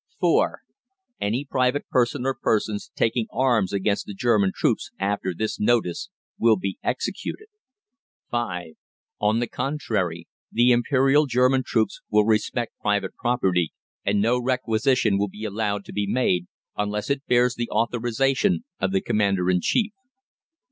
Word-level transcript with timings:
(4) 0.19 0.61
ANY 1.19 1.45
PRIVATE 1.45 1.87
PERSON 1.91 2.25
OR 2.25 2.33
PERSONS 2.41 2.89
taking 2.95 3.27
arms 3.31 3.71
against 3.71 4.07
the 4.07 4.15
German 4.15 4.51
troops 4.51 4.89
after 4.97 5.31
this 5.31 5.59
notice 5.59 6.09
will 6.39 6.57
be 6.57 6.79
EXECUTED. 6.83 7.45
(5) 8.31 8.71
ON 9.19 9.39
THE 9.39 9.45
CONTRARY, 9.45 10.27
the 10.51 10.71
Imperial 10.71 11.27
German 11.27 11.61
troops 11.63 12.01
will 12.09 12.25
respect 12.25 12.79
private 12.81 13.13
property, 13.15 13.73
and 14.03 14.19
no 14.19 14.41
requisition 14.41 15.19
will 15.19 15.29
be 15.29 15.45
allowed 15.45 15.85
to 15.85 15.93
be 15.93 16.07
made 16.11 16.47
unless 16.75 17.11
it 17.11 17.23
bears 17.27 17.53
the 17.53 17.69
authorisation 17.69 18.63
of 18.79 18.91
the 18.93 19.01
Commander 19.01 19.51
in 19.51 19.61
Chief. 19.61 19.91